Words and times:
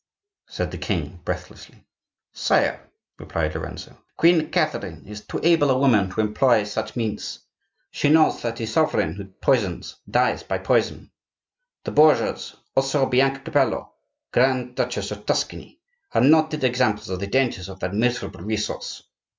said 0.47 0.71
the 0.71 0.79
king, 0.79 1.19
breathlessly. 1.25 1.85
"Sire," 2.33 2.79
replied 3.19 3.53
Lorenzo, 3.53 3.95
"Queen 4.17 4.49
Catherine 4.49 5.05
is 5.05 5.21
too 5.23 5.39
able 5.43 5.69
a 5.69 5.77
woman 5.77 6.09
to 6.09 6.21
employ 6.21 6.63
such 6.63 6.95
means. 6.95 7.37
She 7.91 8.09
knows 8.09 8.41
that 8.41 8.55
the 8.55 8.65
sovereign 8.65 9.13
who 9.13 9.25
poisons 9.25 9.97
dies 10.09 10.41
by 10.41 10.57
poison. 10.57 11.11
The 11.83 11.91
Borgias, 11.91 12.55
also 12.75 13.05
Bianca 13.05 13.41
Capello, 13.41 13.93
Grand 14.33 14.73
Duchess 14.73 15.11
of 15.11 15.27
Tuscany, 15.27 15.79
are 16.13 16.21
noted 16.21 16.63
examples 16.63 17.09
of 17.11 17.19
the 17.19 17.27
dangers 17.27 17.69
of 17.69 17.79
that 17.81 17.93
miserable 17.93 18.41
resource. 18.41 19.03